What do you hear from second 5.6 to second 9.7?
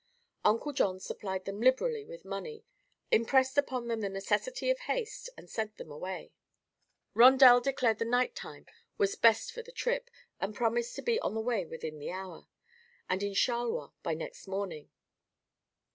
them away. Rondel declared the night time was best for